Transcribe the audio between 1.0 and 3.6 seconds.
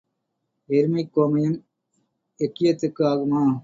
கோமயம் எக்கியத்துக்கு ஆகுமா?